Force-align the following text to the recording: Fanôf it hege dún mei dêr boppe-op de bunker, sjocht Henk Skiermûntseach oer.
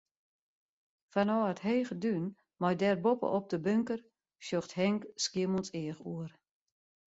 Fanôf 1.11 1.45
it 1.51 1.61
hege 1.67 1.95
dún 2.03 2.25
mei 2.59 2.75
dêr 2.81 2.97
boppe-op 3.03 3.45
de 3.51 3.57
bunker, 3.65 4.01
sjocht 4.45 4.75
Henk 4.79 5.01
Skiermûntseach 5.23 6.01
oer. 6.11 6.31